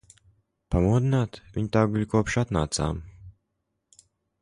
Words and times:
Pamodināt? 0.75 1.37
Viņa 1.59 1.71
tā 1.77 1.85
guļ, 1.93 2.09
kopš 2.17 2.41
atnācām. 2.45 3.07